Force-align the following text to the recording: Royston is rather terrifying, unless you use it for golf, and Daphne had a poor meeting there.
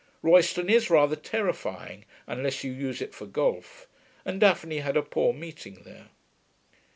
Royston 0.23 0.67
is 0.67 0.89
rather 0.89 1.15
terrifying, 1.15 2.05
unless 2.25 2.63
you 2.63 2.71
use 2.71 3.03
it 3.03 3.13
for 3.13 3.27
golf, 3.27 3.87
and 4.25 4.39
Daphne 4.39 4.79
had 4.79 4.97
a 4.97 5.03
poor 5.03 5.31
meeting 5.31 5.83
there. 5.85 6.07